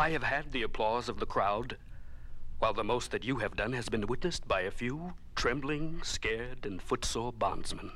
I 0.00 0.08
have 0.12 0.22
had 0.22 0.52
the 0.52 0.62
applause 0.62 1.10
of 1.10 1.20
the 1.20 1.26
crowd, 1.26 1.76
while 2.58 2.72
the 2.72 2.82
most 2.82 3.10
that 3.10 3.22
you 3.22 3.36
have 3.36 3.54
done 3.54 3.74
has 3.74 3.90
been 3.90 4.06
witnessed 4.06 4.48
by 4.48 4.62
a 4.62 4.70
few 4.70 5.12
trembling, 5.36 6.00
scared, 6.02 6.64
and 6.64 6.80
footsore 6.80 7.34
bondsmen. 7.34 7.92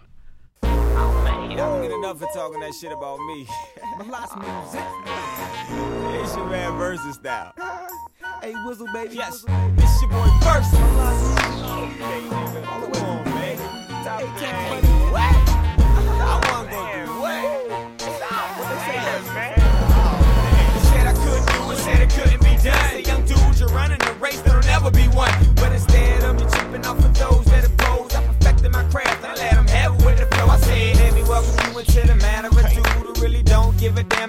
Oh, 0.64 1.22
man. 1.24 1.52
I 1.52 1.56
don't 1.56 1.80
get 1.80 1.92
enough 1.92 2.18
for 2.18 2.26
talking 2.26 2.60
that 2.60 2.74
shit 2.74 2.92
about 2.92 3.20
me. 3.20 3.48
Lots 4.06 4.36
music. 4.36 4.84
It's 6.20 6.36
your 6.36 6.44
man 6.44 6.76
versus 6.76 7.14
style. 7.14 7.54
Hey, 8.42 8.52
Whistle 8.66 8.86
Baby. 8.92 9.14
Yes, 9.14 9.42
this 9.74 10.02
your 10.02 10.10
boy 10.10 10.28
Versus. 10.42 10.78
All 12.68 12.80
the 12.82 13.00
on, 13.00 13.24
man. 13.24 13.56
Top 14.04 14.20
hey, 14.20 14.83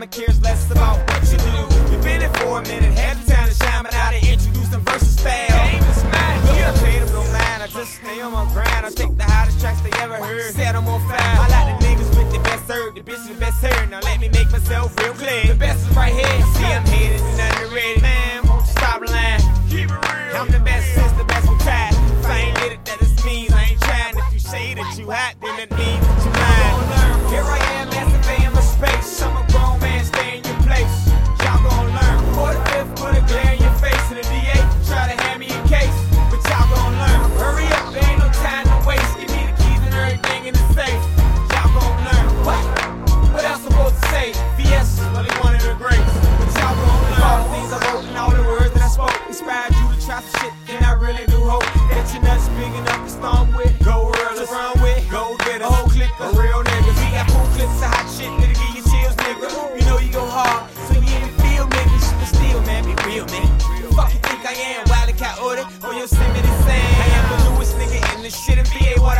and 0.05 0.12
cares 0.12 0.40
less 0.41 0.70
about 0.70 0.98
what 1.09 1.22
you 1.32 1.38
do. 1.38 1.58
You've 1.90 2.04
been 2.04 2.22
in 2.22 2.32
for 2.34 2.59
a 2.59 2.62
minute, 2.62 2.94
had 2.94 3.18
the 3.18 3.32
time 3.32 3.50
to 3.50 3.55
shine, 3.55 3.84
but 3.84 3.91
now 3.91 4.12
they 4.12 4.22
introduce 4.22 4.70
them 4.70 4.82
versus 4.86 5.20
fail. 5.20 5.50
Yeah, 5.50 6.70
I 6.70 6.77
pay 6.77 7.00
them 7.00 7.09
no 7.09 7.23
mind, 7.34 7.63
I 7.63 7.68
just 7.68 7.96
stay 7.96 8.22
on 8.22 8.32
my 8.32 8.46
grind. 8.54 8.86
I 8.86 8.90
take 8.90 9.18
the 9.18 9.23
hottest 9.23 9.60
tracks 9.60 9.82
they 9.82 9.90
ever 9.98 10.18
heard, 10.18 10.54
set 10.54 10.73
them 10.73 10.88
on 10.88 11.02
fire. 11.10 11.18
I 11.20 11.48
like 11.49 11.68
the 11.73 11.86
niggas 11.86 12.10
with 12.18 12.32
the 12.32 12.40
best 12.40 12.68
serve, 12.68 12.94
the 12.94 13.02
bitch 13.02 13.26
with 13.27 13.34
the 13.34 13.40
best 13.40 13.62
hair. 13.62 13.88
Now 13.88 13.99
let 14.02 14.20
me 14.20 14.30
make 14.30 14.52
myself 14.52 14.96
real 14.99 15.13
clear. 15.13 15.46
The 15.48 15.55
best 15.55 15.90
is 15.90 15.96
right 15.98 16.13
here. 16.13 16.37
See, 16.54 16.70
I'm 16.70 16.85
hated 16.85 17.21
and 17.21 17.41
underrated. 17.41 18.04
Man, 18.04 18.48
won't 18.48 18.62
you 18.62 18.74
stop 18.77 19.02
lying? 19.02 19.41
Keep 19.70 19.90
it 19.90 20.02
real. 20.05 20.37
I'm 20.37 20.49
the 20.52 20.60
best 20.60 20.85
since 20.93 21.13
the 21.13 21.26
best 21.26 21.49
was 21.49 21.62
tried. 21.63 21.93
If 21.93 22.26
I 22.30 22.37
ain't 22.46 22.62
lit 22.62 22.71
it, 22.74 22.85
that 22.85 22.99
just 22.99 23.26
means 23.26 23.52
I 23.52 23.74
ain't 23.74 23.82
trying. 23.82 24.13
If 24.18 24.34
you 24.34 24.40
say 24.40 24.76
that 24.76 24.98
you 24.99 25.10
hot, 25.10 25.34
then 25.41 25.60
it 25.65 25.71
means. 25.71 25.95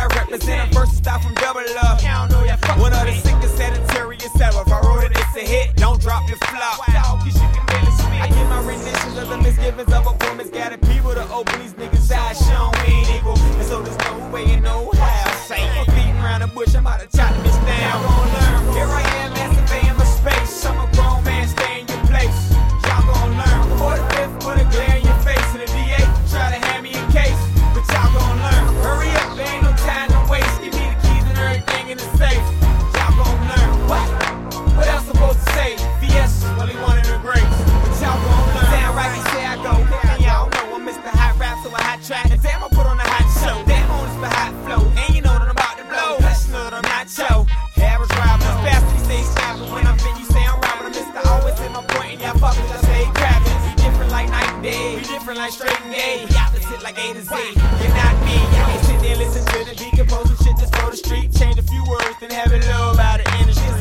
I 0.06 0.18
represent. 0.18 0.70
a 0.70 0.74
first 0.74 0.96
style 0.98 1.18
from 1.18 1.34
double 1.34 1.60
up. 1.82 2.00
One 2.78 2.92
of 2.92 3.06
the 3.06 3.14
sickest 3.14 3.56
sanitary 3.56 4.16
ever. 4.40 4.60
If 4.60 4.72
I 4.72 4.80
wrote 4.80 5.04
it, 5.04 5.12
it's 5.12 5.36
a 5.36 5.40
hit. 5.40 5.74
Don't 5.76 6.00
drop 6.00 6.28
your 6.28 6.38
flop. 6.38 6.78
I 6.88 8.28
give 8.28 8.48
my 8.48 8.62
renditions 8.64 9.18
of 9.18 9.28
the 9.28 9.38
misgivings 9.38 9.92
of 9.92 10.06
a 10.06 10.26
woman's 10.26 10.50
got 10.50 10.80
people 10.82 11.12
to 11.14 11.28
open 11.32 11.60
these 11.60 11.72
niggas. 11.74 11.95
different 55.06 55.38
like 55.38 55.52
straight 55.52 55.80
and 55.82 55.94
gay. 55.94 56.26
Opposite 56.36 56.82
like 56.82 56.98
A 56.98 57.14
to 57.14 57.22
Z. 57.22 57.34
You're 57.34 57.94
not 57.94 58.14
me. 58.26 58.36
I 58.36 58.74
can 58.74 58.84
sit 58.84 59.00
there, 59.00 59.16
listen 59.16 59.44
to 59.44 59.58
the 59.64 59.74
beat, 59.78 59.94
shit 60.42 60.56
that's 60.58 60.70
for 60.78 60.90
the 60.90 60.96
street. 60.96 61.32
Change 61.32 61.58
a 61.58 61.62
few 61.62 61.82
words, 61.88 62.16
then 62.20 62.30
have 62.30 62.52
a 62.52 62.58
little 62.58 62.90
about 62.90 63.22
the 63.22 63.30
energy. 63.38 63.75